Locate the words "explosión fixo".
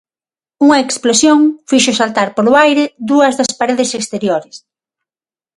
0.85-1.91